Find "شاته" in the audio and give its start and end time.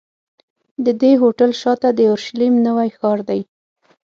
1.61-1.89